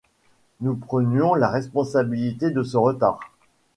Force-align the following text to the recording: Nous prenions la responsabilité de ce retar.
Nous 0.61 0.73
prenions 0.75 1.35
la 1.35 1.47
responsabilité 1.47 2.49
de 2.49 2.63
ce 2.63 2.75
retar. 2.75 3.19